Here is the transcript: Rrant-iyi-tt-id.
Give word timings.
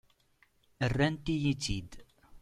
Rrant-iyi-tt-id. 0.91 1.91